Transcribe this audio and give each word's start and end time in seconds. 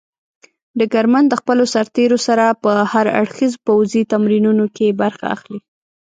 ډګرمن 0.77 1.25
د 1.29 1.33
خپلو 1.41 1.63
سرتېرو 1.73 2.17
سره 2.27 2.45
په 2.63 2.71
هر 2.91 3.05
اړخيزو 3.21 3.61
پوځي 3.67 4.01
تمرینونو 4.13 4.65
کې 4.75 4.97
برخه 5.01 5.25
اخلي. 5.35 5.59